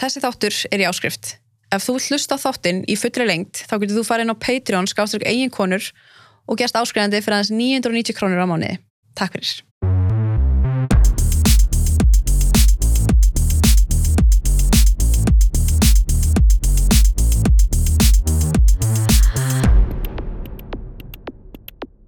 Þessi 0.00 0.20
þáttur 0.24 0.54
er 0.72 0.80
í 0.80 0.84
áskrift. 0.88 1.34
Ef 1.76 1.84
þú 1.84 1.98
hlusta 2.00 2.38
þáttinn 2.40 2.78
í 2.88 2.94
fullri 2.96 3.26
lengt 3.28 3.58
þá 3.68 3.74
getur 3.82 3.98
þú 3.98 4.04
farið 4.08 4.24
inn 4.24 4.32
á 4.32 4.42
Patreon 4.46 4.88
skáströk 4.88 5.26
eigin 5.28 5.52
konur 5.52 5.90
og 6.48 6.56
gerst 6.56 6.78
áskrifandi 6.80 7.20
fyrir 7.20 7.36
aðeins 7.36 7.52
990 7.52 8.16
krónur 8.16 8.40
á 8.40 8.48
mánuði. 8.48 8.80
Takk 9.12 9.36
fyrir. 9.36 9.60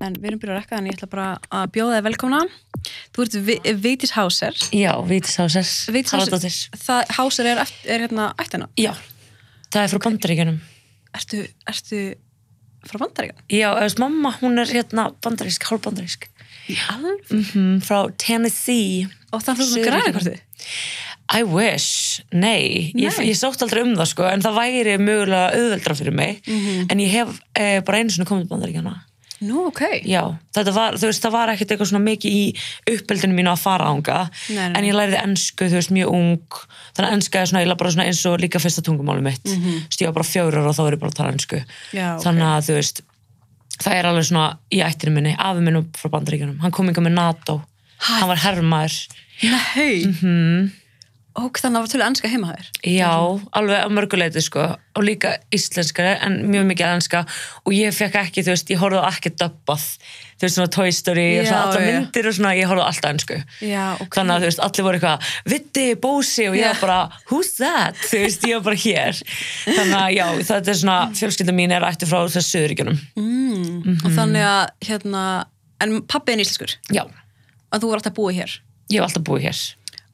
En 0.01 0.17
við 0.17 0.33
erum 0.33 0.41
byrjað 0.41 0.57
að 0.57 0.63
rekka 0.63 0.79
þannig 0.81 0.95
ég 0.95 0.97
ætla 0.97 1.13
bara 1.13 1.33
að 1.61 1.73
bjóða 1.77 2.01
þig 2.01 2.09
velkomna. 2.09 2.47
Þú 3.13 3.25
ert 3.27 3.35
Háser. 4.17 4.57
Já. 4.73 4.93
Það 6.81 7.15
Háser 7.19 7.49
er, 7.53 7.59
eftir, 7.67 7.91
er 7.93 8.05
hérna 8.07 8.31
ættina. 8.41 8.69
Já, 8.81 8.93
það 9.71 9.83
er 9.85 9.93
frá 9.93 10.01
bandaríkjunum. 10.07 10.61
Ertu, 11.13 11.43
ertu 11.69 12.03
frá 12.89 12.99
Bandaríkan? 12.99 13.39
Já, 13.53 13.69
eða 13.77 13.99
mamma, 14.01 14.33
hún 14.41 14.59
er 14.63 14.71
hérna 14.73 15.11
bandarísk, 15.23 15.67
hálfbandarísk. 15.69 16.29
Mm 17.31 17.81
frá 17.85 18.07
Tennessee. 18.19 19.07
Og 19.33 19.43
þannig 19.45 19.67
að 19.67 19.73
þú 19.77 19.85
græði 19.87 20.13
hvort 20.17 20.29
þið? 20.31 20.43
I 21.33 21.43
wish, 21.49 22.21
nei, 22.33 22.93
Ég, 22.93 23.15
Nei. 23.17 23.29
ég 23.31 23.37
sótt 23.39 23.63
aldrei 23.65 23.83
um 23.87 23.95
það 23.97 24.09
sko, 24.11 24.27
en 24.29 24.43
það 24.45 24.57
væri 24.59 24.97
mögulega 25.01 25.55
auðveldra 25.57 25.95
fyrir 25.97 26.13
mig, 26.13 26.43
Mhm. 26.47 26.91
en 26.91 26.99
ég 26.99 27.11
hef 27.11 27.41
eh, 27.57 27.81
bara 27.81 27.99
einu 27.99 28.11
svona 28.11 28.29
komið 28.29 28.49
bandaríkjana. 28.49 28.95
Nú, 29.43 29.67
ok. 29.69 29.83
Já, 30.07 30.23
þetta 30.55 30.75
var, 30.77 30.97
þú 31.01 31.09
veist, 31.11 31.25
það 31.25 31.35
var 31.35 31.53
ekkert 31.53 31.75
eitthvað 31.75 31.91
svona 31.91 32.05
mikið 32.07 32.37
í 32.39 32.43
uppeldinu 32.95 33.37
mínu 33.37 33.53
að 33.53 33.63
fara 33.65 33.89
ánga, 33.91 34.19
en 34.69 34.87
ég 34.87 34.97
læriði 34.97 35.21
ensku, 35.23 35.67
þú 35.67 35.79
veist, 35.81 35.95
mjög 35.97 36.13
ung, 36.15 36.59
þannig 36.95 37.09
að 37.09 37.17
enska 37.17 37.41
er 37.41 37.51
svona, 37.51 37.63
eiginlega 37.63 37.81
bara 37.83 37.95
svona 37.95 38.07
eins 38.11 38.23
og 38.31 38.37
líka 38.43 38.63
fyrsta 38.63 38.85
tungumáli 38.87 39.25
mitt, 39.25 39.45
mm 39.45 39.63
-hmm. 39.65 39.81
stíða 39.91 40.13
bara 40.13 40.29
fjórar 40.29 40.67
og 40.67 40.77
þá 40.77 40.83
er 40.87 40.93
ég 40.97 41.01
bara 41.01 41.11
að 41.11 41.19
tala 41.19 41.33
ensku. 41.33 41.57
Mhm. 41.57 41.99
Já, 41.99 42.17
ok. 42.17 42.23
Þannig 42.25 42.47
að, 42.47 42.63
þú 42.69 42.75
veist, 42.79 43.03
það 43.83 43.95
er 43.95 44.07
alveg 44.07 44.25
svona 44.25 44.59
í 44.71 44.79
ættinu 44.79 45.13
minni, 45.13 45.37
afi 45.39 45.61
minn 45.61 45.77
upp 45.77 45.97
frá 45.97 46.09
bandaríkjunum, 46.11 46.61
hann 46.61 46.71
kom 46.71 46.89
inga 46.89 47.01
með 47.01 47.13
NATO, 47.13 47.63
Ha? 47.99 48.15
hann 48.19 48.29
var 48.29 48.37
hermaður, 48.37 49.09
Nei. 49.43 50.07
Mm 50.23 50.82
-hmm. 51.33 51.45
Og 51.47 51.53
þannig 51.59 51.77
að 51.77 51.81
það 51.81 51.85
var 51.85 51.93
tölur 51.93 52.07
ennska 52.07 52.29
heima 52.29 52.49
þér. 52.53 52.67
já, 52.85 53.13
alveg 53.53 53.79
á 53.83 53.89
mörguleiti, 53.89 54.41
sko, 54.43 54.63
og 54.97 55.03
líka 55.05 55.37
íslenskari, 55.55 56.19
en 56.21 56.35
mjög 56.53 56.67
mikið 56.69 56.87
enska, 56.97 57.25
og 57.65 57.73
ég 57.73 57.95
fekk 57.95 58.15
ekki, 58.21 58.43
þú 58.45 58.53
veist, 58.53 58.71
ég 58.71 58.79
horfði 58.83 59.01
ekki 59.09 59.31
dubbað, 59.41 59.85
þú 60.37 60.43
veist, 60.45 60.57
svona 60.57 60.69
Toy 60.69 60.91
Story, 60.93 61.39
og 61.39 61.45
Já, 61.45 61.49
svona 61.49 61.63
alla 61.63 61.81
já. 61.81 61.87
myndir 62.01 62.29
og 62.29 62.35
svona, 62.37 62.53
ég 62.59 62.67
horfði 62.69 62.85
alltaf 62.85 63.11
ensku. 63.13 63.39
Já, 63.65 63.85
ok. 64.01 64.15
þannig 64.15 64.35
að 64.35 64.41
þú 64.43 64.49
veist, 64.51 64.63
allir 64.67 64.85
voru 64.85 64.99
eitthvað 65.01 65.31
Vitti, 65.53 65.87
Bósi 65.95 66.49
og 66.51 66.57
ég 66.57 66.69
var 66.69 66.81
bara 66.81 67.01
who's 67.31 67.57
that, 67.57 67.97
þú 67.97 68.19
veist, 68.27 68.43
ég 68.45 68.55
var 68.59 68.65
bara 68.69 68.77
hér 68.77 69.23
þannig 69.65 69.99
að 70.03 70.11
já, 70.19 70.27
þetta 70.53 70.71
er 70.71 70.81
svona 70.83 70.99
fjölskylda 71.17 71.53
mín 71.57 71.73
er 71.73 71.83
ætti 71.89 72.07
frá 72.07 72.21
þessu 72.29 72.45
söðuríkjunum 72.53 72.99
Mm. 73.17 73.99
Og 74.05 74.11
þannig 74.15 74.43
að, 74.45 74.69
hérna, 74.87 75.47
en 75.81 76.03
pappi 76.03 76.33
er 76.33 76.39
íslenskur. 76.45 76.77
já, 76.93 77.07
Að 77.73 77.85
alltaf 77.89 78.13
ég 78.93 79.01
hef 79.01 79.07
alltaf 79.09 79.23
búið 79.25 79.43
hér 79.49 79.61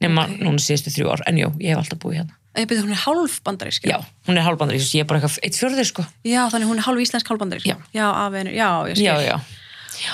nema 0.01 0.25
Ok. 0.27 0.37
núna 0.45 0.59
síðustu 0.63 0.93
þrjú 0.95 1.09
ár, 1.13 1.21
en 1.27 1.37
jú, 1.41 1.49
ég 1.59 1.73
hef 1.75 1.81
alltaf 1.83 1.99
búið 1.99 2.19
hérna 2.21 2.35
En 2.55 2.63
ég 2.63 2.69
byrði 2.71 2.83
hún 2.87 2.91
er 2.95 3.01
hálf 3.05 3.39
bandarísk. 3.45 3.83
já, 3.85 3.97
hún 4.27 4.37
er 4.37 4.43
hálfbandar, 4.43 4.75
ég 4.75 5.01
er 5.01 5.05
bara 5.05 5.19
eitthvað 5.19 5.39
eitt 5.43 5.57
fjörður 5.59 5.85
sko 5.85 6.05
Já, 6.25 6.41
þannig 6.49 6.67
hún 6.71 6.79
er 6.81 6.85
hálf 6.87 6.99
íslensk, 7.03 7.27
hálf 7.29 7.39
bandarísk. 7.39 7.67
Já. 7.69 7.77
Já, 7.93 8.07
afinu, 8.25 8.51
já, 8.55 8.69
ég 8.89 8.95
skil. 8.95 9.05
já, 9.05 9.15
já, 9.21 9.37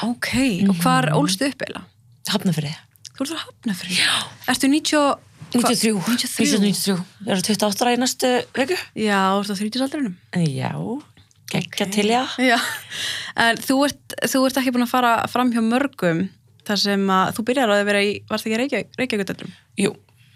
Ok, 0.03 0.29
og 0.69 0.75
hvar 0.81 1.07
ólstu 1.15 1.47
upp 1.47 1.61
eila? 1.67 1.85
hafnafrið 2.29 2.75
Þú 3.15 3.23
ert 3.23 3.31
frá 3.31 3.39
Hafnafrið. 3.45 3.95
Já. 3.95 4.11
Ertu 4.51 4.67
90... 4.67 5.15
93, 5.55 5.93
93. 6.03 6.59
93, 6.59 6.95
ég 7.23 7.31
er 7.31 7.39
28 7.39 7.85
ára 7.85 7.93
í 7.95 7.99
næstu 8.01 8.27
viku 8.57 8.75
Já, 8.99 9.19
þú 9.31 9.45
ert 9.45 9.53
á 9.53 9.55
30 9.55 9.85
aldrinum. 9.85 10.15
já, 10.51 10.71
geggja 11.53 11.85
til 11.93 12.09
já 12.11 12.23
Já, 12.43 12.57
en 13.39 13.55
þú 13.63 13.77
ert, 13.87 14.15
þú 14.27 14.41
ert 14.49 14.57
ekki 14.59 14.73
búin 14.75 14.83
að 14.83 14.91
fara 14.91 15.13
fram 15.31 15.53
hjá 15.53 15.61
mörgum 15.63 16.25
þar 16.67 16.81
sem 16.81 17.05
að 17.17 17.31
þú 17.37 17.45
byrjar 17.49 17.73
að 17.75 17.85
vera 17.89 18.01
í, 18.05 18.11
varst 18.29 18.47
ekki 18.47 18.59
Reykjavík, 18.61 18.97
Reykjavík 18.99 19.45
jú, 19.81 19.93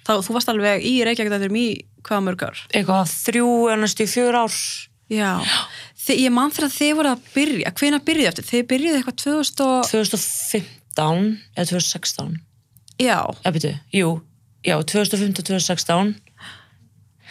þá 0.07 0.13
þú 0.25 0.35
varst 0.37 0.51
alveg 0.53 0.85
í 0.85 0.93
Reykjavík 1.07 1.57
í 1.59 1.67
hvaða 2.05 2.25
mörg 2.27 2.45
ár? 2.47 2.61
eitthvað 2.73 3.11
þrjú 3.27 3.49
en 3.73 3.83
næstu 3.83 4.07
fjör 4.09 4.39
ár. 4.43 4.61
Já, 5.09 5.41
Þi, 6.09 6.15
ég 6.23 6.33
man 6.33 6.51
fyrir 6.53 6.69
að 6.69 6.75
þið 6.77 6.91
voru 6.99 7.09
að 7.11 7.25
byrja, 7.33 7.71
hvena 7.79 7.97
byrjuðu 8.05 8.29
eftir? 8.29 8.45
Þið 8.45 8.61
byrjuðu 8.69 8.99
eitthvað 8.99 9.17
2000 9.23 9.63
og, 9.65 9.87
2015 9.89 11.25
eða 11.57 11.65
2016 11.69 12.37
já, 13.01 13.17
Já, 13.43 13.49
byrju, 13.55 13.73
jú, 13.93 14.09
já, 14.65 14.75
2015-2016 14.93 16.13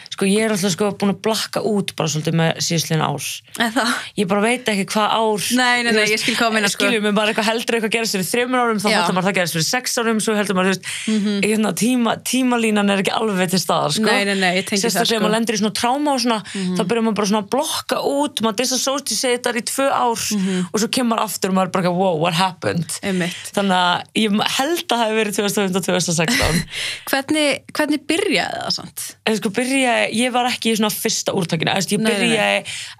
sko 0.09 0.27
ég 0.29 0.45
er 0.45 0.53
alltaf 0.55 0.73
sko 0.73 0.91
búin 0.99 1.13
að 1.13 1.21
blakka 1.25 1.63
út 1.65 1.93
bara 1.97 2.11
svolítið 2.11 2.37
með 2.39 2.61
síðsliðin 2.65 3.03
ár. 3.05 3.27
Eða 3.67 3.85
ég 4.19 4.29
bara 4.29 4.43
veit 4.43 4.69
ekki 4.73 4.85
hvað 4.93 5.15
ár 5.19 5.47
Nei, 5.59 5.83
nei, 5.85 5.91
nei, 5.95 6.05
ég 6.09 6.21
skil 6.21 6.35
hvað 6.37 6.49
þú 6.49 6.55
meinar, 6.57 6.73
sko. 6.73 6.83
skiljum 6.85 7.05
mig 7.07 7.15
bara 7.17 7.33
eitthvað 7.33 7.49
heldur 7.49 7.77
eitthvað 7.77 7.93
gerist 7.95 8.15
fyrir 8.17 8.27
þreymur 8.29 8.63
árum 8.63 8.81
þá 8.81 8.87
heldur 8.89 9.15
maður 9.17 9.27
það 9.29 9.37
gerist 9.39 9.57
fyrir 9.57 9.67
sex 9.69 9.97
árum 9.99 10.21
svo 10.23 10.35
heldur 10.37 10.57
maður, 10.57 10.79
þú 10.79 11.15
veist, 11.15 11.45
hérna, 11.45 11.73
tíma, 11.79 12.15
tímalínan 12.29 12.93
er 12.93 13.03
ekki 13.03 13.13
alveg 13.15 13.53
til 13.53 13.61
staðar, 13.61 13.95
sko. 13.95 14.07
Nei, 14.07 14.23
nei, 14.29 14.35
nei, 14.39 14.51
ég 14.59 14.67
tengi 14.67 14.81
það, 14.81 14.85
sérstaklega 14.85 15.19
sko. 15.19 15.23
maður 15.25 15.35
lendir 15.37 15.57
í 15.57 15.61
svona 15.61 15.75
tráma 15.79 16.13
og 16.15 16.23
svona 16.23 16.39
þá 16.49 16.83
byrjar 16.89 17.05
maður 17.07 17.17
bara 17.19 17.29
svona 17.31 17.43
að 17.43 17.49
blokka 17.55 18.01
út 18.09 18.43
maður 18.45 18.59
disassociatar 18.63 19.59
í 19.59 19.63
tvö 19.69 19.87
ár 19.89 20.25
og 20.73 20.77
svo 20.83 20.89
kemur 20.99 21.21
aftur 21.23 21.53
og 21.53 21.57
maður 21.59 21.73
bara 21.77 21.93
wow, 21.93 22.15
what 22.19 22.37
happened? 22.37 22.97
Einmitt. 23.05 23.51
þannig 23.55 23.75
að 23.75 24.21
ég 24.23 24.37
held 24.59 24.83
að 24.83 24.93
það 24.93 25.03
hefði 25.03 25.19
verið 25.19 25.39
2015-2016 25.39 26.61
hvernig, 27.09 27.47
hvernig 27.75 28.03
byrjaði 28.09 28.61
það 28.63 28.73
samt? 28.79 29.05
en 29.29 29.39
sko 29.39 29.51
byrjaði, 29.59 29.98
ég 30.13 30.31
var 30.33 30.45
ekki 30.49 30.71
í 30.73 30.77
svona 30.79 30.89
fyrsta 30.93 31.33
úrtakinu, 31.37 31.71
Eða, 31.75 31.91
ég 31.91 31.99
Nei, 31.99 32.11
nei, 32.11 32.19
nei. 32.19 32.27
byrjaði 32.29 32.59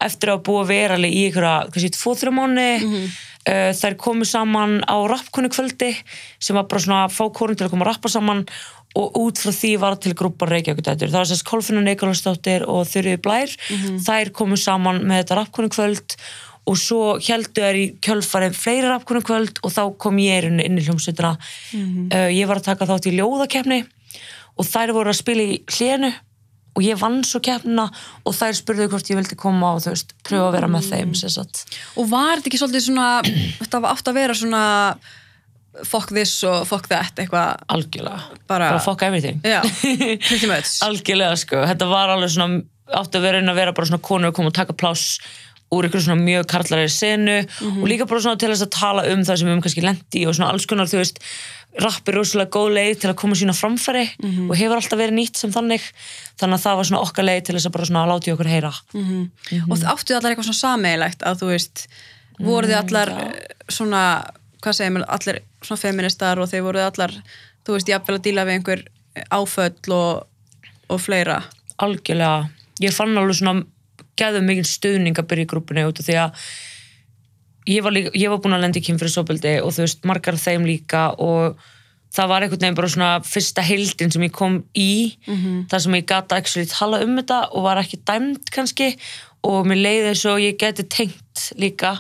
eftir 0.10 0.32
að 0.34 0.44
búa 0.48 0.64
að 0.64 0.68
vera 0.74 0.96
alveg 1.00 1.14
í 1.16 1.24
einhverja, 1.30 1.54
kannski, 1.74 1.92
tvo-þrjá 1.98 2.34
mánu 2.40 2.68
Mhm. 2.80 3.06
uh, 3.50 3.72
þær 3.82 3.96
komu 3.98 4.26
saman 4.26 4.82
á 4.86 4.96
rappkonu 5.10 5.50
kvöldi 5.50 5.96
sem 6.40 6.56
var 6.56 6.64
bara 6.70 6.82
svona 6.82 7.06
að 7.08 7.16
fá 7.16 7.26
korun 7.34 7.56
til 7.56 7.68
að 7.68 7.72
koma 7.72 7.86
að 7.86 7.92
rappa 7.94 8.10
saman 8.10 8.46
og 8.96 9.14
út 9.22 9.38
frá 9.38 9.52
því 9.54 9.78
var 9.80 9.96
til 10.02 10.14
grúpa 10.18 10.48
Reykjavíkudætur, 10.50 11.10
það 11.14 11.22
var 11.22 11.30
sérst 11.30 11.46
Kolfinna 11.46 11.82
Nikolásdóttir 11.86 12.64
og 12.68 12.88
Þurrið 12.90 13.22
Blær 13.22 13.50
Mhm. 13.70 14.00
þær 14.02 14.32
komu 14.34 14.58
saman 14.58 15.02
með 15.06 15.24
þetta 15.24 15.38
rappkonu 15.44 15.70
kvöld 15.70 16.16
og 16.68 16.76
svo 16.78 17.18
heldu 17.22 17.62
þær 17.62 17.76
í 17.78 17.86
kjölfarið 18.02 18.54
fleiri 18.58 18.90
rappkonu 18.90 19.22
kvöld 19.22 19.58
og 19.64 19.72
þá 19.72 19.98
kom 19.98 20.18
ég 20.18 20.44
inn, 20.44 20.60
inn 20.60 20.78
í 20.78 20.84
hljómsveitina 20.86 21.38
Mhm. 21.74 22.10
uh, 22.12 22.30
ég 22.34 22.48
var 22.48 22.58
að 22.58 22.64
taka 22.66 22.86
þátt 22.86 23.08
í 23.10 23.18
ljóðakefni 23.18 23.86
og 24.58 24.66
þær 24.66 24.92
voru 24.94 25.10
að 25.10 25.16
spila 25.22 25.42
í 25.42 25.62
hlénu 25.66 26.14
og 26.78 26.84
ég 26.86 27.00
vann 27.02 27.22
svo 27.28 27.42
keppnina 27.44 27.88
og 28.24 28.36
þær 28.38 28.58
spurðu 28.60 28.90
hvort 28.92 29.10
ég 29.12 29.18
vildi 29.20 29.38
koma 29.40 29.74
og 29.76 29.82
þú 29.84 29.94
veist, 29.96 30.14
pröfa 30.28 30.50
að 30.52 30.58
vera 30.60 30.70
með 30.72 30.90
þeim 30.92 31.16
sagt. 31.20 31.64
Og 32.00 32.10
var 32.12 32.38
þetta 32.40 32.52
ekki 32.52 32.62
svolítið 32.62 32.86
svona, 32.88 33.08
þetta 33.64 33.82
var 33.84 33.96
átt 33.98 34.12
að 34.12 34.20
vera 34.22 34.38
svona 34.38 34.64
fuck 35.86 36.10
this 36.14 36.34
og 36.48 36.66
fuck 36.68 36.88
that, 36.92 37.14
eitthvað? 37.22 37.62
Algjörlega, 37.72 38.40
Bara- 38.50 38.72
bara 38.74 38.82
fuck 38.84 39.04
everything. 39.06 39.42
Já, 39.46 39.62
algjörlega 40.88 41.36
sko, 41.40 41.62
þetta 41.70 41.88
var 41.90 42.12
alveg 42.16 42.34
svona 42.34 42.62
átti 42.90 43.20
að 43.20 43.26
vera 43.28 43.40
inn 43.44 43.52
að 43.52 43.60
vera 43.60 43.74
bara 43.78 43.86
svona 43.86 44.02
konur 44.02 44.32
að 44.32 44.36
koma 44.40 44.50
og 44.50 44.56
taka 44.58 44.74
pláss 44.74 45.20
úr 45.76 45.86
ykkur 45.86 46.02
svona 46.02 46.24
mjög 46.26 46.48
karlarið 46.50 46.92
senu 46.96 47.38
og 47.84 47.88
líka 47.90 48.08
bara 48.10 48.22
svona 48.24 48.40
til 48.42 48.50
þess 48.50 48.66
að 48.66 48.72
tala 48.74 49.04
um 49.12 49.22
það 49.22 49.38
sem 49.38 49.48
við 49.48 49.54
höfum 49.54 49.64
kannski 49.68 49.84
lendi 49.86 50.24
og 50.26 50.36
svona 50.38 50.50
alls 50.54 50.66
konar 50.70 50.90
þú 50.90 50.98
veist, 51.02 51.20
rapp 51.80 52.10
er 52.10 52.16
rosalega 52.18 52.50
góð 52.56 52.70
leið 52.74 52.96
til 53.04 53.10
að 53.12 53.18
koma 53.22 53.38
sína 53.38 53.54
framfæri 53.54 54.06
og 54.50 54.56
hefur 54.58 54.80
alltaf 54.80 54.98
verið 55.00 55.18
nýtt 55.20 55.38
sem 55.38 55.52
þannig. 55.54 55.84
Þannig 56.42 56.58
að 56.58 56.64
það 56.66 56.78
var 56.80 56.88
svona 56.90 57.04
okkar 57.06 57.28
leið 57.28 57.42
til 57.46 57.56
þess 57.58 57.70
að 57.70 57.76
bara 57.76 57.86
svona 57.92 58.06
láta 58.10 58.30
í 58.30 58.34
okkur 58.34 58.50
heyra. 58.50 58.72
Og 59.70 59.76
það 59.78 59.92
áttu 59.94 60.16
allar 60.18 60.34
eitthvað 60.34 60.50
svona 60.50 60.64
sameigilegt 60.64 61.24
að 61.30 61.44
þú 61.44 61.52
veist, 61.54 61.86
voruð 62.40 62.72
þið 62.74 62.80
allar 62.82 63.10
já. 63.14 63.20
eh, 63.28 63.56
svona, 63.70 64.02
hvað 64.64 64.78
segir 64.80 64.94
maður, 64.96 65.10
allir 65.18 65.42
svona 65.62 65.84
feministar 65.84 66.40
og 66.42 66.50
þeir 66.50 66.66
voruð 66.66 66.88
allar 66.90 67.16
þú 67.68 67.76
veist, 67.78 67.92
jafnvel 67.94 68.18
að 68.18 68.26
díla 68.26 68.46
við 68.48 68.58
einhver 68.58 68.84
áföll 69.30 69.94
og, 69.94 70.26
og 70.90 71.02
fleira? 71.04 71.44
Algjörlega, 71.78 72.50
ég 72.82 72.96
fann 72.96 73.18
alveg 73.20 73.38
svona 73.38 73.62
gæðum 74.20 74.48
mikið 74.50 74.70
stuðning 74.70 75.20
að 75.20 75.30
byrja 75.32 75.48
í 75.48 75.50
grúpunni 75.54 75.88
út 75.88 76.02
af 76.02 76.08
því 76.08 76.20
að 76.26 76.46
ég 77.70 77.84
var, 77.86 77.96
líka, 77.96 78.14
ég 78.18 78.32
var 78.32 78.42
búin 78.44 78.58
að 78.58 78.64
lenda 78.66 78.82
í 78.82 78.86
kynfyrirsopildi 78.88 79.60
og 79.64 79.76
þú 79.76 79.86
veist, 79.86 80.08
margar 80.08 80.40
þeim 80.40 80.66
líka 80.68 81.10
og 81.22 81.60
það 82.16 82.30
var 82.32 82.44
einhvern 82.44 82.64
veginn 82.64 82.78
bara 82.80 82.90
svona 82.90 83.10
fyrsta 83.26 83.62
heildin 83.66 84.12
sem 84.14 84.24
ég 84.26 84.34
kom 84.34 84.64
í 84.74 85.18
þar 85.70 85.84
sem 85.84 85.98
ég 86.00 86.08
gata 86.10 86.40
actually 86.42 86.70
tala 86.70 87.04
um 87.06 87.18
þetta 87.20 87.42
og 87.54 87.68
var 87.68 87.82
ekki 87.84 88.02
dæmd 88.08 88.50
kannski 88.56 88.96
og 89.46 89.68
mér 89.70 89.84
leiði 89.84 90.10
eins 90.12 90.26
og 90.28 90.42
ég 90.42 90.58
geti 90.60 90.88
tengt 90.90 91.46
líka 91.62 91.94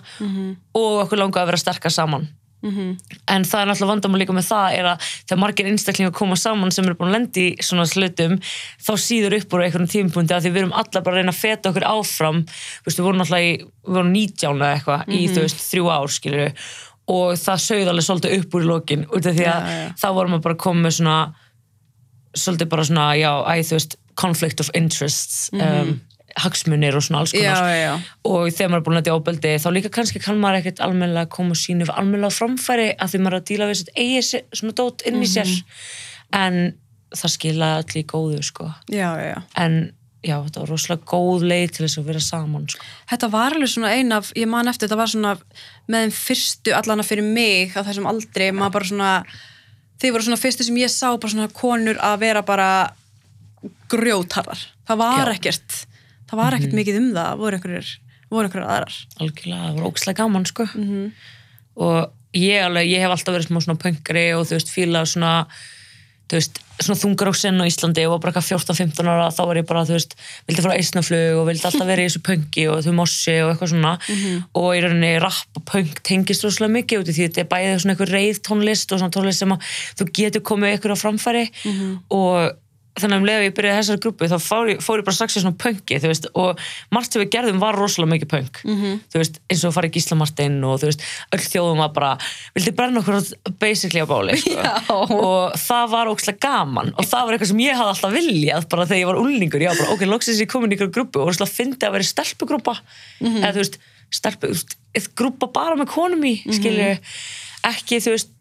og 0.74 1.04
okkur 1.06 1.21
langaði 1.21 1.45
að 1.45 1.51
vera 1.51 1.62
sterkar 1.62 1.94
saman 1.94 2.27
en 2.63 3.45
það 3.47 3.61
er 3.61 3.67
náttúrulega 3.69 3.91
vandamál 3.94 4.19
líka 4.19 4.33
með 4.35 4.47
það 4.50 4.73
er 4.79 4.88
að 4.91 5.06
þegar 5.29 5.39
margir 5.39 5.69
einstaklingar 5.69 6.13
koma 6.17 6.35
saman 6.35 6.71
sem 6.75 6.85
eru 6.85 6.97
búin 7.00 7.09
að 7.09 7.15
lendi 7.15 7.45
í 7.47 7.56
svona 7.63 7.85
slutum 7.88 8.35
þá 8.83 8.91
síður 9.00 9.38
upp 9.39 9.53
úr 9.56 9.63
einhvern 9.63 9.88
tímpunkti 9.88 10.35
að 10.35 10.44
því 10.44 10.51
við 10.51 10.61
erum 10.63 10.75
allar 10.75 11.06
bara 11.06 11.15
að 11.15 11.21
reyna 11.23 11.31
að 11.31 11.39
feta 11.39 11.69
okkur 11.71 11.88
áfram. 11.88 12.44
Við 12.85 13.00
vorum 13.00 13.21
náttúrulega 13.21 13.47
í, 13.47 13.57
við 13.88 13.95
vorum 14.00 14.13
19 14.13 14.59
eða 14.59 14.73
eitthvað 14.75 15.13
í 15.15 15.21
þú 15.31 15.45
veist 15.45 15.65
þrjú 15.69 15.91
ár 15.95 16.11
skilur 16.11 16.51
og 17.09 17.38
það 17.41 17.63
sögð 17.65 17.89
alveg 17.89 18.06
svolítið 18.06 18.35
upp 18.39 18.56
úr 18.57 18.65
í 18.65 18.69
lokin 18.69 19.06
út 19.09 19.25
af 19.25 19.38
því 19.39 19.47
að 19.50 19.69
Já, 19.69 19.77
já. 19.79 19.88
þá 19.97 20.07
vorum 20.19 20.35
við 20.35 20.44
bara 20.45 20.73
með 20.83 20.97
svona 21.00 21.17
svolítið 22.38 22.69
bara 22.69 22.85
svona, 22.85 23.07
já, 23.17 23.31
æ, 23.50 23.53
þú 23.65 23.77
veist 23.79 23.95
conflict 24.19 24.59
of 24.61 24.69
interests 24.77 25.50
um, 25.56 25.95
hagsmunir 26.44 26.97
og 26.97 27.06
svona 27.06 27.24
alls 27.24 27.33
konar 27.36 27.69
já, 27.69 27.77
já. 27.80 27.94
og 28.30 28.50
þegar 28.50 28.71
maður 28.71 28.81
er 28.81 28.86
búin 28.88 28.97
að 28.97 29.03
þetta 29.03 29.18
ofbeldi 29.19 29.53
þá 29.63 29.69
líka 29.75 29.94
kannski 30.00 30.24
kann 30.24 30.41
maður 30.41 30.62
ekkert 30.62 30.81
almennilega 30.86 31.31
koma 31.36 31.56
og 31.56 31.62
sínu 31.62 31.88
almennilega 31.94 32.33
á 32.33 32.39
framfæri 32.39 32.89
að 32.95 33.13
því 33.13 33.21
maður 33.24 33.38
er 33.38 33.44
að 33.44 33.50
díla 33.51 33.69
við 33.69 33.94
eigi 33.95 34.44
svona 34.59 34.75
dót 34.80 35.06
inn 35.09 35.21
í 35.21 35.30
sér 35.30 35.53
en 36.36 36.59
það 37.15 37.36
skila 37.36 37.71
allir 37.80 38.09
góðu 38.09 38.44
sko 38.45 38.69
já, 38.94 39.09
en 39.57 39.80
já, 40.25 40.36
þetta 40.44 40.63
var 40.63 40.71
rosalega 40.74 41.07
góð 41.07 41.45
leið 41.47 41.69
til 41.75 41.86
þess 41.86 42.00
að 42.01 42.09
vera 42.09 42.24
saman 42.24 42.65
sko. 42.71 42.88
Þetta 43.09 43.30
var 43.33 43.56
alveg 43.56 43.71
svona 43.71 43.92
ein 43.95 44.15
af, 44.15 44.31
ég 44.38 44.50
man 44.51 44.71
eftir, 44.71 44.89
þetta 44.89 45.00
var 45.00 45.12
svona 45.12 45.35
með 45.88 46.06
þeim 46.06 46.15
fyrstu 46.18 46.75
allana 46.75 47.06
fyrir 47.07 47.27
mig 47.27 47.75
á 47.75 47.81
þessum 47.88 48.09
aldri, 48.09 48.50
maður 48.56 48.75
bara 48.75 48.89
svona 48.92 49.12
þið 50.00 50.15
voru 50.15 50.27
svona 50.27 50.42
fyrstu 50.42 50.68
sem 50.68 50.80
ég 50.80 50.92
sá 50.92 51.07
bara 51.12 51.31
svona 51.33 51.51
konur 51.56 52.00
að 52.03 52.18
vera 52.25 52.44
bara 52.47 52.69
grjótarðar. 53.92 54.62
Það 54.88 55.01
var 55.03 55.31
Já. 55.31 55.35
ekkert 55.38 55.80
það 56.29 56.41
var 56.43 56.57
ekkert 56.59 56.77
mikið 56.77 57.01
um 57.01 57.09
það, 57.17 57.33
voru 57.41 57.59
einhverjir 57.59 57.91
voru 58.29 58.45
einhverjir 58.47 58.69
aðrar. 58.69 59.01
algjörlega, 59.19 59.65
það 59.65 59.75
var 59.79 59.89
ókslega 59.89 60.21
gaman 60.21 60.47
sko. 60.49 60.69
og 61.79 61.99
ég, 62.37 62.63
alveg, 62.63 62.87
ég 62.91 63.03
hef 63.03 63.17
alltaf 63.17 63.35
verið 63.35 63.49
smá 63.49 63.61
svona 63.65 63.81
pöngari 63.81 64.25
og 64.37 64.47
þú 64.47 64.57
veist, 64.59 64.73
fíla 64.73 65.05
svona 65.09 65.33
þú 66.29 66.37
veist, 66.37 66.59
svona 66.79 66.99
þungar 67.01 67.31
á 67.33 67.65
Íslandi 67.65 68.03
og 68.05 68.19
bara 68.21 68.31
eitthvað 68.31 68.61
14-15 68.61 69.09
ára 69.09 69.31
þá 69.33 69.41
var 69.49 69.59
ég 69.59 69.65
bara, 69.65 69.81
þú 69.87 69.95
veist, 69.97 70.13
vildi 70.45 70.61
fara 70.61 70.75
á 70.77 70.79
eisnaflug 70.79 71.39
og 71.39 71.47
vildi 71.49 71.65
alltaf 71.65 71.89
vera 71.89 72.03
í 72.03 72.09
þessu 72.09 72.21
pöngi 72.27 72.65
og 72.69 72.83
þú 72.85 72.93
mossi 72.99 73.35
og 73.41 73.49
eitthvað 73.49 73.71
svona. 73.73 73.93
Og 74.53 74.69
í 74.77 74.83
rauninni 74.85 75.11
rapp 75.23 75.57
og 75.57 75.65
pöng 75.65 75.89
tengist 76.05 76.45
rosalega 76.45 76.75
mikið 76.77 77.01
út 77.01 77.09
í 77.09 77.17
því 77.17 77.27
þetta 77.27 77.41
er 77.41 77.49
bæðið 77.55 77.81
svona 77.81 77.95
eitthvað 77.95 78.13
reið 78.13 78.41
tónlist 78.45 78.93
og 78.93 79.01
svona 79.01 79.15
tónlist 79.17 79.41
sem 79.41 79.55
að 79.55 79.73
þú 79.97 80.09
getur 80.21 80.45
komið 80.45 80.77
þannig 83.00 83.15
að 83.15 83.19
um 83.19 83.27
leið 83.27 83.38
að 83.39 83.45
ég 83.45 83.56
byrjaði 83.57 83.80
þessari 83.80 84.01
grúpu 84.03 84.27
þá 84.30 84.38
fór 84.44 84.69
ég, 84.71 84.80
fór 84.83 85.00
ég 85.00 85.06
bara 85.07 85.15
strax 85.15 85.38
í 85.38 85.41
svona 85.44 85.57
þú 86.01 86.09
veist, 86.09 86.25
og 86.33 86.62
margt 86.95 87.13
sem 87.13 87.21
við 87.21 87.30
gerðum 87.36 87.62
var 87.62 87.77
rosalega 87.77 88.12
mikið 88.15 88.30
pöng 88.33 88.50
þú 89.13 89.21
veist, 89.21 89.39
eins 89.50 89.63
og 89.68 89.75
farið 89.75 89.94
Gísla 89.95 90.18
Martin 90.19 90.57
og 90.65 90.80
veist, 90.89 91.06
öll 91.31 91.39
þjóðum 91.44 91.83
var 91.83 91.91
bara 91.95 92.12
vildi 92.56 92.74
brenna 92.75 93.00
okkur 93.00 93.21
basically 93.62 94.01
á 94.03 94.07
báli 94.09 94.36
sko. 94.41 94.57
Og 95.15 95.56
það 95.59 95.86
var 95.94 96.12
ókslega 96.12 96.41
gaman 96.44 96.94
og 96.97 97.06
það 97.06 97.25
var 97.25 97.33
eitthvað 97.38 97.51
sem 97.53 97.63
ég 97.63 97.77
hafði 97.77 97.94
alltaf 97.94 98.15
viljað 98.18 98.68
bara 98.69 98.88
þegar 98.89 99.00
ég 99.03 99.09
var 99.12 99.21
úlningur, 99.21 99.63
ég 99.63 99.69
var 99.69 99.80
bara 99.83 99.94
ok, 99.95 100.06
loksins 100.09 100.42
ég 100.42 100.50
komin 100.51 100.74
í 100.74 100.77
ykkur 100.80 100.92
grúpu 100.92 101.21
og 101.21 101.31
ókslega 101.31 101.51
fyndi 101.53 101.88
að 101.88 101.95
vera 101.97 102.09
stelpugrúpa. 102.09 102.75
Eða 103.21 103.53
þú 103.53 103.63
veist, 103.63 103.80
stelpu, 104.09 104.51
grúpa 105.15 105.51
bara 105.53 105.77
með 105.80 105.92
konum 105.94 106.24
í, 106.25 106.39
skilju 106.50 106.89
ekki, 107.69 108.00
þú 108.01 108.15
veist, 108.15 108.33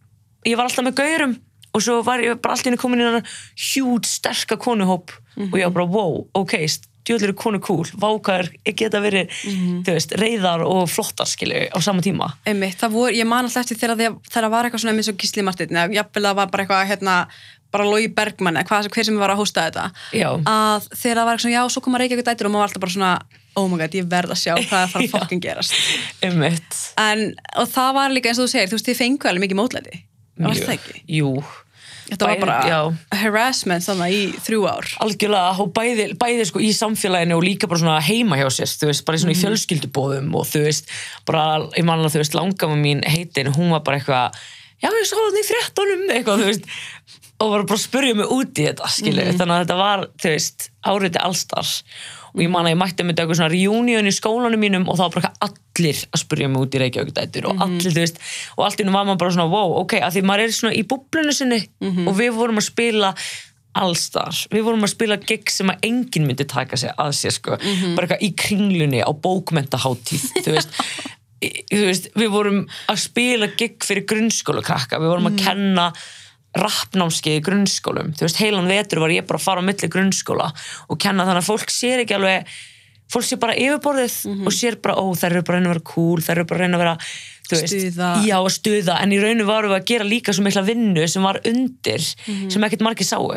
ég 0.46 0.56
var 0.56 0.68
alltaf 0.68 0.86
með 0.86 0.98
gaurum 1.02 1.36
og 1.78 1.86
svo 1.86 2.00
var 2.06 2.22
ég 2.24 2.38
bara 2.42 2.56
alltaf 2.56 2.72
inn 2.72 2.80
komin 2.80 3.04
í 3.04 3.08
hann 3.08 3.32
hjút 3.70 4.08
sterka 4.08 4.58
konuhóp. 4.60 5.14
Og 5.38 5.54
ég 5.54 5.68
var 5.70 5.76
bara, 5.76 5.90
wow, 5.94 6.24
ok, 6.34 6.56
djöðlir 7.08 7.32
er 7.32 7.36
konu 7.38 7.60
cool, 7.64 7.86
vákar, 8.00 8.48
geta 8.66 9.00
verið 9.02 9.30
þú 9.86 9.94
veist, 9.94 10.14
reyðar 10.20 10.64
og 10.66 10.88
flottar 10.90 11.28
skilju 11.28 11.68
á 11.72 11.78
sama 11.84 12.04
tíma. 12.04 12.32
Einmitt, 12.48 12.78
það 12.80 12.96
voru, 12.96 13.14
ég 13.16 13.28
man 13.28 13.48
alltaf 13.48 13.64
eftir 13.64 13.80
þegar 13.80 14.00
það, 14.00 14.18
það 14.34 14.48
var 14.54 14.68
eitthvað 14.68 14.84
svona 14.84 14.96
eins 14.96 15.12
og 15.12 15.22
Gísli 15.22 15.44
Martin, 15.46 15.72
eða 15.76 15.98
jafnvel 15.98 16.26
það 16.28 16.40
var 16.40 16.52
bara 16.52 16.66
eitthvað 16.66 16.90
hérna, 16.92 17.16
bara 17.74 17.88
Lói 17.88 18.08
Bergmann, 18.16 18.58
eða 18.60 18.68
hvað, 18.70 18.90
hver 18.94 19.08
sem 19.08 19.20
var 19.20 19.34
að 19.34 19.42
hósta 19.42 19.66
þetta. 19.68 19.86
Já. 20.16 20.28
að 20.48 20.88
þegar 20.92 21.20
það 21.20 21.28
var 21.28 21.32
eitthvað 21.32 21.44
svona, 21.46 21.56
já, 21.56 21.74
svo 21.74 21.84
koma 21.84 22.02
Reykjavík 22.02 22.28
dætur 22.28 22.48
og 22.48 22.54
maður 22.54 22.64
var 22.64 22.70
alltaf 22.70 22.84
bara 22.84 22.96
svona, 22.96 23.12
oh 23.58 23.70
my 23.70 23.80
god, 23.82 23.96
ég 23.98 24.10
verð 24.12 24.34
að 24.34 24.42
sjá 24.42 24.54
hvað 24.56 24.78
er 24.78 24.84
að 24.86 24.92
fara 24.94 25.08
að 25.08 25.14
fokkin 25.16 25.42
gerast 25.44 25.80
en, 27.02 27.24
og 27.60 27.72
það 27.72 27.90
var 28.00 28.14
líka 28.14 28.32
eins 28.32 28.40
og 28.40 28.48
þú 28.48 28.54
segir, 28.54 28.70
þú 28.72 28.78
veist, 28.78 28.90
þið 28.92 29.00
fengu 29.02 29.30
alveg 29.30 29.46
mikið 29.46 29.60
mótlæti. 29.60 30.04
Það 30.38 30.46
var 30.48 30.60
það 30.62 30.76
ekki? 30.76 31.00
Jú, 31.18 31.32
þetta 32.08 32.26
var 32.26 32.34
Bæði- 32.34 32.44
bara 32.46 32.58
já. 32.68 32.78
harassment 33.22 33.84
þannig 33.84 34.14
í 34.16 34.20
þrjú 34.46 34.60
ár. 34.70 34.90
Algjörlega 35.04 35.66
bæði, 35.78 36.06
bæði 36.20 36.46
sko 36.48 36.62
í 36.64 36.70
samfélaginu 36.76 37.36
og 37.38 37.44
líka 37.44 37.68
bara 37.70 37.82
svona 37.82 37.98
heima 38.04 38.38
hjá 38.40 38.48
sér 38.58 38.72
þú 38.72 38.90
veist, 38.90 39.04
bara 39.08 39.18
í 39.18 39.22
svona 39.24 39.36
í 39.36 39.40
fjölskyldubóðum 39.42 40.34
og 40.40 40.46
þú 40.48 40.64
veist, 40.66 40.88
bara, 41.28 41.44
ég 41.76 41.84
manna 41.88 42.08
þú 42.12 42.22
veist 42.22 42.34
langama 42.38 42.78
mín 42.80 43.04
heitin, 43.06 43.52
hún 43.54 43.70
var 43.76 43.84
bara 43.86 44.00
eitthvað 44.00 44.38
já, 44.82 44.88
ég 44.88 45.06
sá 45.10 45.16
það 45.18 45.40
í 45.42 45.46
fréttunum 45.52 46.06
eitthvað, 46.16 46.42
þú 46.44 46.48
veist, 46.52 46.70
og 47.38 47.52
var 47.52 47.62
bara 47.68 47.78
að 47.78 47.84
spurja 47.84 48.14
mig 48.18 48.32
út 48.34 48.58
í 48.58 48.64
þetta, 48.66 48.88
skilu, 48.90 49.22
þannig 49.38 49.54
að 49.54 49.60
þetta 49.66 49.76
var 49.78 50.06
þú 50.18 50.32
veist, 50.34 50.70
áriði 50.88 51.20
allstar 51.22 51.68
og 52.38 52.44
ég 52.46 52.52
man 52.54 52.68
að 52.68 52.76
ég 52.76 52.78
mætti 52.80 53.04
með 53.08 53.18
eitthvað 53.24 53.40
svona 53.40 53.50
reunion 53.52 54.06
í 54.08 54.14
skólanum 54.14 54.62
mínum 54.62 54.86
og 54.88 54.96
þá 55.00 55.02
var 55.08 55.16
bara 55.18 55.32
allir 55.48 56.00
að 56.14 56.22
spurja 56.22 56.48
mig 56.52 56.62
út 56.62 56.78
í 56.78 56.82
Reykjavík 56.84 57.12
dætur 57.18 57.50
og 57.50 57.60
allir, 57.66 57.90
þú 57.90 57.98
veist, 57.98 58.22
og 58.56 58.64
allt 58.68 58.84
nú 58.86 58.94
var 58.94 59.04
maður 59.10 59.20
bara 59.24 59.34
svona, 59.36 59.50
wow, 59.52 59.74
ok, 59.82 59.98
að 60.06 60.16
því 60.16 60.22
maður 60.30 60.44
er 60.46 60.54
svona 60.60 60.74
í 60.78 60.86
búblunu 60.88 61.34
sinni 61.34 61.60
og 62.08 62.14
við 62.22 62.32
vorum 62.38 62.62
að 62.62 62.68
spila 62.70 63.12
allstar, 63.78 64.34
við 64.50 64.64
vorum 64.66 64.82
að 64.86 64.90
spila 64.94 65.16
gig 65.22 65.50
sem 65.52 65.68
að 65.70 65.84
enginn 65.86 66.24
myndi 66.26 66.46
taka 66.50 66.78
sig 66.80 66.90
að 66.98 67.12
sér 67.14 67.34
sko, 67.36 67.58
bara 67.94 68.06
eitthvað 68.08 68.24
í 68.26 68.30
kringlunni 68.34 69.02
á 69.04 69.10
bókmentaháttíð, 69.12 70.24
þú 70.42 70.52
veist. 70.56 70.78
Í- 71.44 71.52
veist, 71.84 72.08
við 72.18 72.32
vorum 72.34 72.64
að 72.90 72.98
spila 73.04 73.46
gig 73.54 73.76
fyrir 73.86 74.06
grunnskóla 74.10 74.64
krakka, 74.66 74.98
við 74.98 75.12
vorum 75.12 75.28
að 75.30 75.36
kenna 75.44 75.84
rappnámskeið 76.58 77.38
í 77.38 77.44
grunnskólum. 77.46 78.12
Þú 78.18 78.26
veist, 78.26 78.40
heilan 78.42 78.68
vetur 78.70 79.02
var 79.04 79.14
ég 79.14 79.26
bara 79.28 79.40
að 79.40 79.46
fara 79.46 79.62
á 79.62 79.68
milli 79.68 79.90
grunnskóla 79.92 80.50
og 80.88 81.00
kenna 81.00 81.26
þannig 81.28 81.42
að 81.44 81.48
fólk 81.52 81.72
sér 81.72 82.04
ekki 82.04 82.16
alveg 82.18 82.52
fólk 83.08 83.24
sér 83.24 83.40
bara 83.40 83.56
yfirborðið 83.56 84.16
og 84.44 84.52
sér 84.52 84.76
bara, 84.84 84.98
ó, 85.00 85.04
þær 85.16 85.38
eru 85.38 85.44
bara 85.48 85.56
að 85.56 85.62
reyna 85.62 85.70
að 85.70 85.74
vera 85.76 85.86
cool 85.94 86.20
þær 86.20 86.34
eru 86.36 86.48
bara 86.50 86.58
að 86.58 86.64
reyna 86.66 86.76
að 86.76 86.82
vera 86.84 86.96
þú 87.48 87.60
veist, 87.62 87.76
Stuða. 87.78 88.08
já, 88.28 88.34
að 88.36 88.50
stuða, 88.58 88.96
en 89.00 89.14
í 89.16 89.20
rauninu 89.22 89.46
varum 89.48 89.72
við 89.72 89.78
að 89.78 89.86
gera 89.88 90.04
líka 90.08 90.34
svo 90.36 90.44
mikla 90.44 90.64
vinnu 90.66 91.06
sem 91.08 91.24
var 91.24 91.38
undir 91.48 92.02
sem 92.52 92.66
ekkert 92.68 92.84
margir 92.84 93.08
sáu. 93.08 93.30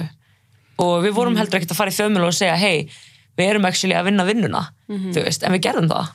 Og 0.81 0.97
við 1.05 1.13
vorum 1.15 1.37
heldur 1.39 1.61
ekkert 1.61 1.71
að 1.71 1.79
fara 1.79 1.93
í 1.93 1.95
þjóðmjölu 1.95 2.27
og 2.27 2.35
segja, 2.35 2.57
hei, 2.59 2.89
við 3.39 3.53
erum 3.53 3.65
actually 3.69 3.95
að 3.95 4.09
vinna 4.09 4.25
vinnuna, 4.27 4.65
þú 5.15 5.23
veist, 5.23 5.43
en 5.47 5.55
við 5.55 5.63
gerðum 5.69 5.87
það 5.93 6.11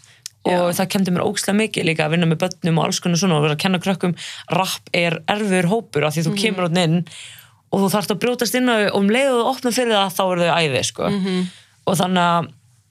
og 0.46 0.74
það 0.78 0.88
kemdi 0.94 1.10
mér 1.14 1.24
ókslega 1.26 1.58
mikið 1.60 1.84
líka 1.88 2.04
að 2.06 2.12
vinna 2.14 2.26
með 2.30 2.38
börnum 2.44 2.78
og 2.78 2.84
alls 2.86 3.00
konar 3.02 3.18
svona 3.20 3.36
og 3.38 3.42
vera 3.46 3.56
að 3.56 3.62
kenna 3.64 3.78
krökkum. 3.82 4.14
Rapp 4.52 4.90
er 4.94 5.18
erfur 5.28 5.68
hópur 5.72 6.06
af 6.06 6.14
því 6.16 6.24
þú 6.28 6.34
kemur 6.42 6.68
áttin 6.68 6.82
inn 6.84 6.98
og 7.72 7.80
þú 7.82 7.90
þarfst 7.96 8.14
að 8.14 8.20
brjótast 8.22 8.54
inn 8.60 8.70
þau 8.70 8.86
og 8.92 8.98
um 9.00 9.08
leið 9.10 9.30
og 9.32 9.40
þú 9.40 9.48
opna 9.52 9.72
fyrir 9.74 9.96
það 9.96 10.14
þá 10.16 10.22
eru 10.32 10.46
þau 10.46 10.56
æði 10.62 10.82
sko. 10.86 11.10
og 11.86 11.96
þannig 12.00 12.22
að 12.22 12.50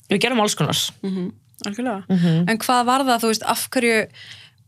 við 0.10 0.22
gerum 0.22 0.42
alls 0.44 0.56
konar 0.56 0.78
algjörlega, 1.66 2.04
Mhm. 2.10 2.50
en 2.50 2.58
hvað 2.60 2.86
var 2.86 3.02
það, 3.08 3.22
þú 3.24 3.28
veist, 3.32 3.44
af 3.48 3.70
hverju 3.72 4.08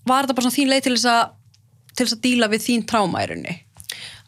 var 0.07 0.23
þetta 0.23 0.35
bara 0.35 0.45
svona 0.47 0.57
þín 0.57 0.69
leið 0.71 0.83
til 0.83 0.93
þess 0.95 1.05
að 1.11 1.29
til 1.97 2.05
þess 2.05 2.15
að 2.15 2.21
díla 2.21 2.47
við 2.47 2.61
þín 2.67 2.85
tráma 2.87 3.21
í 3.23 3.27
rauninni 3.27 3.55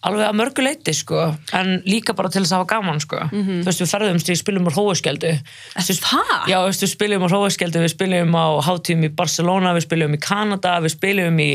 alveg 0.08 0.26
að 0.30 0.36
mörgu 0.40 0.64
leiti 0.64 0.94
sko 0.96 1.36
en 1.60 1.82
líka 1.86 2.14
bara 2.16 2.30
til 2.32 2.42
þess 2.46 2.54
að 2.56 2.62
hafa 2.62 2.70
gaman 2.76 3.02
sko 3.04 3.20
þú 3.34 3.66
veist 3.68 3.82
við 3.84 3.92
ferðumst, 3.92 4.30
við 4.32 4.40
spilum 4.40 4.70
á 4.70 4.72
Hróaskjöldu 4.72 5.32
það? 5.76 6.34
Já, 6.48 6.58
við 6.64 6.92
spilum 6.94 7.26
á 7.26 7.32
Hróaskjöldu, 7.34 7.82
við 7.84 7.94
spilum 7.96 8.36
á 8.40 8.48
hátíðum 8.70 9.08
í 9.10 9.14
Barcelona, 9.20 9.74
við 9.76 9.88
spilum 9.90 10.16
í 10.16 10.22
Kanada, 10.24 10.78
við 10.86 10.96
spilum 10.96 11.40
í 11.44 11.50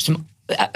sem, 0.00 0.16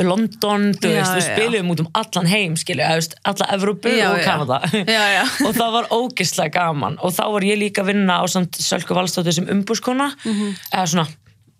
London, 0.00 0.70
þú 0.78 0.88
Já, 0.92 1.00
veist, 1.02 1.12
við 1.16 1.24
já. 1.24 1.32
spilum 1.34 1.70
út 1.74 1.80
um 1.82 1.88
allan 1.98 2.28
heim, 2.30 2.54
þú 2.56 2.76
veist, 2.78 3.16
alla 3.28 3.48
Evrópu 3.56 3.90
Já, 3.92 4.06
og 4.12 4.18
já. 4.20 4.24
Kanada. 4.24 4.60
Já, 4.72 5.02
já. 5.16 5.24
og 5.48 5.52
það 5.58 5.74
var 5.74 5.88
ógislega 5.96 6.54
gaman 6.54 6.96
og 7.02 7.12
þá 7.16 7.22
var 7.34 7.44
ég 7.48 7.58
líka 7.60 7.82
að 7.84 7.90
vinna 7.92 8.20
á 8.20 8.24
Sölku 8.28 8.96
Valstóttir 8.96 9.34
sem 9.36 9.48
umbúskona, 9.52 10.12
Mhm. 10.24 10.54
eða 10.72 10.86
svona 10.92 11.06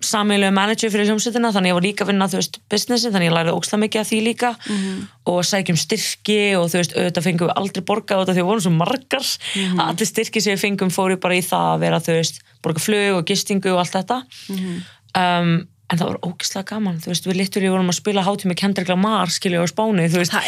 sameiginlega 0.05 0.53
manager 0.53 0.91
fyrir 0.93 1.07
hljómsveitina 1.09 1.53
þannig 1.55 1.73
ég 1.73 1.77
var 1.79 1.83
líka 1.87 2.05
að 2.05 2.11
vinna, 2.13 2.27
þú 2.29 2.37
veist, 2.41 2.59
businessi 2.71 3.11
þannig 3.11 3.31
ég 3.31 3.37
lærði 3.37 3.55
ókslega 3.57 3.83
mikið 3.85 4.01
af 4.01 4.09
því 4.11 4.19
líka 4.27 4.51
Mhm. 4.69 5.07
og 5.27 5.39
sækjum 5.45 5.79
styrki 5.81 6.41
og 6.59 6.67
þú 6.71 6.77
veist, 6.81 6.93
auðvitað 6.97 7.27
fengum 7.27 7.49
við 7.49 7.55
aldrei 7.57 7.83
borgað 7.85 8.21
út 8.23 8.29
af 8.29 8.35
því 8.37 8.41
við 8.43 8.51
vorum 8.51 8.61
svo 8.67 8.73
margar 8.77 9.27
Mhm. 9.57 9.79
að 9.81 9.89
allir 9.89 10.07
styrki 10.07 10.41
sem 10.43 10.57
við 10.57 10.65
fengum 10.67 10.91
fóru 10.93 11.17
bara 11.21 11.35
í 11.35 11.41
það 11.43 11.77
að 11.77 11.81
vera, 11.81 11.99
þú 12.01 12.13
veist, 12.19 12.41
borga 12.63 12.81
flug 12.81 13.17
og 13.17 13.25
gistingu 13.27 13.73
og 13.73 13.79
allt 13.79 13.93
þetta 13.93 14.23
Mhm. 14.51 14.83
um, 15.17 15.69
en 15.89 15.99
það 15.99 16.07
var 16.09 16.19
ógislega 16.19 16.65
gaman, 16.67 16.99
þú 17.01 17.07
veist, 17.07 17.25
við 17.27 17.37
littur 17.37 17.71
vorum 17.71 17.89
að 17.89 17.95
spila 17.95 18.23
hátíð 18.25 18.47
með 18.51 18.57
Kendrick 18.57 18.89
Lamar, 18.89 19.27
skilju 19.29 19.63
á 19.63 19.67
Spáni, 19.71 20.11
þú 20.11 20.19
veist, 20.19 20.33
það 20.33 20.43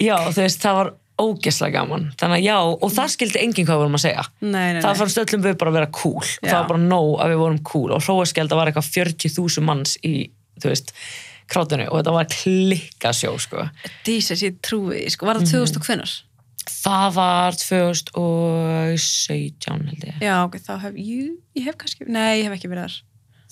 já, 0.00 0.16
þú 0.30 0.34
veist, 0.42 0.60
það 0.60 0.74
var 0.74 0.92
ógislega 1.20 1.80
gaman, 1.80 2.10
þannig 2.20 2.42
að 2.42 2.44
já, 2.44 2.56
og 2.60 2.90
það 2.92 3.12
skildi 3.14 3.40
enginn 3.40 3.66
hvað 3.66 3.78
við 3.78 3.84
vorum 3.84 3.98
að 3.98 4.04
segja. 4.04 4.24
Nei, 4.44 4.66
nei, 4.76 4.82
það 4.84 4.98
fannst 5.00 5.20
öllum 5.22 5.46
við 5.46 5.56
bara 5.62 5.72
að 5.72 5.78
vera 5.78 5.94
cool. 5.96 6.26
Já. 6.26 6.50
það 6.50 6.58
var 6.58 6.68
bara 6.72 6.82
nóg 6.82 7.12
að 7.24 7.32
við 7.32 7.40
vorum 7.42 7.62
cool. 7.70 7.88
Og 7.96 8.04
hróaskjölda 8.04 8.58
var 8.58 8.70
eitthvað 8.70 8.90
40.000 8.98 9.64
manns 9.64 9.96
í, 10.04 10.14
þú 10.60 10.72
veist, 10.72 10.92
krátinu. 11.52 11.88
Og 11.88 12.00
þetta 12.00 12.16
var 12.18 12.30
klikka 12.36 13.14
sjó, 13.16 13.32
sko. 13.40 13.64
Jesus, 14.08 14.44
ég 14.44 14.60
trúi 14.64 15.06
sko, 15.12 15.28
var 15.30 15.40
það 15.40 15.56
2000 15.56 15.80
og 15.80 15.88
hvenær? 15.88 16.16
það 16.66 17.12
var 17.14 17.54
2017 17.60 19.86
held 19.86 20.04
ég. 20.08 20.14
Já, 20.22 20.44
ok, 20.44 20.56
þá 20.62 20.78
hef 20.82 20.94
ég, 20.98 21.30
ég 21.56 21.64
hef 21.68 21.76
kannski, 21.80 22.04
nei, 22.10 22.40
ég 22.40 22.46
hef 22.48 22.54
ekki 22.58 22.70
verið 22.72 22.84
þar 22.88 22.96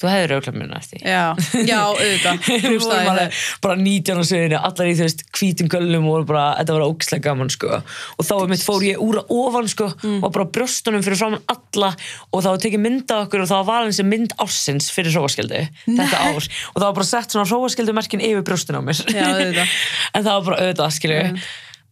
þú 0.01 0.11
hefur 0.11 0.35
auðvitað 0.35 0.57
muna 0.59 0.79
eftir 0.81 1.01
því. 1.01 1.13
Já, 1.13 1.25
já, 1.69 1.79
auðvitað. 1.85 2.49
Rústaði 2.73 2.99
vorum 2.99 3.11
alveg 3.13 3.35
það. 3.35 3.49
bara 3.67 3.77
19 3.81 4.21
á 4.21 4.25
söginu 4.31 4.61
allar 4.61 4.91
í 4.91 4.95
þú 4.99 5.07
veist 5.07 5.25
hvítum 5.39 5.71
göllum 5.75 6.09
og 6.11 6.27
bara, 6.29 6.45
þetta 6.61 6.77
var 6.77 6.87
ógislega 6.89 7.27
gaman 7.29 7.53
sko. 7.55 7.81
Og 8.19 8.29
þá 8.29 8.35
mitt 8.51 8.65
fór 8.67 8.87
ég 8.89 9.03
úr 9.05 9.21
að 9.23 9.35
ofan 9.39 9.71
sko 9.71 9.91
og 9.95 10.29
bara 10.29 10.49
brjóstunum 10.57 11.05
fyrir 11.07 11.21
framann 11.21 11.45
alla 11.55 11.93
og 12.31 12.47
var 12.47 12.63
tekið 12.65 12.85
mynd 12.85 13.15
af 13.15 13.29
okkur 13.29 13.45
og 13.45 13.51
það 13.51 13.63
var 13.63 13.71
valin 13.71 13.97
sem 13.97 14.11
mynd 14.11 14.35
ársins 14.43 14.91
fyrir 14.95 15.15
hróaskildi 15.15 15.67
þetta 15.85 16.25
ár. 16.31 16.49
Og 16.73 16.81
það 16.81 16.89
var 16.89 16.99
bara 17.01 17.11
sett 17.11 17.37
svona 17.37 17.49
hróaskildumerkin 17.51 18.25
yfir 18.25 18.47
brjóstun 18.47 18.81
á 18.81 18.83
mér. 18.83 19.05
Já, 19.09 19.29
auðvitað. 19.31 19.79
en 20.15 20.27
það 20.27 20.33
var 20.33 20.49
bara 20.51 20.65
auðvitað 20.65 20.99
skilju 20.99 21.23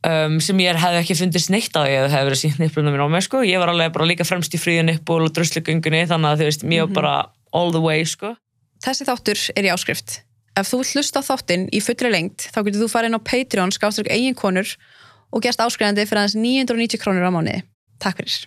um, 0.07 0.39
sem 0.43 0.63
ég 0.63 0.81
hefði 0.81 1.01
ekki 1.03 1.19
fundist 1.19 1.53
neitt 1.53 1.77
á 1.79 1.83
ég 1.87 2.07
hefði 2.07 2.29
verið 2.31 2.41
sínt 2.43 2.61
nippluna 2.63 2.95
mín 2.95 3.05
á 3.05 3.09
mig 3.13 3.27
sko. 3.27 3.43
ég 3.47 3.63
var 3.63 3.73
alveg 3.73 3.95
bara 3.95 4.09
líka 4.09 4.27
fremst 4.27 4.55
í 4.55 4.61
fríu 4.61 4.83
nippul 4.87 5.23
og 5.27 5.33
druslugöngunni 5.37 6.05
þannig 6.11 6.33
að 6.33 6.43
þú 6.43 6.51
veist, 6.51 6.67
mér 6.67 6.87
var 6.87 6.95
bara 6.99 7.15
all 7.53 7.73
the 7.73 7.83
way 7.83 8.05
sko. 8.09 8.35
Þessi 8.83 9.07
þáttur 9.07 9.41
er 9.57 9.69
í 9.69 9.73
áskrift. 9.73 10.21
Ef 10.59 10.69
þú 10.69 10.83
hlusta 10.85 11.23
þáttinn 11.25 11.69
í 11.73 11.81
fullri 11.81 12.11
lengt, 12.13 12.49
þá 12.53 12.59
getur 12.67 12.83
þú 12.83 12.89
farið 12.93 13.13
inn 13.13 13.21
á 13.21 13.29
Patreon, 13.29 13.73
skáströk 13.73 14.11
eigin 14.13 14.37
konur 14.37 14.75
og 15.33 15.45
gerst 15.45 15.63
áskrifandi 15.65 16.05
fyrir 16.09 16.25
aðeins 16.25 16.37
990 16.37 17.01
krónur 17.01 17.29
á 17.29 17.33
mánuði. 17.33 17.63
Takk 18.03 18.21
fyrir. 18.21 18.43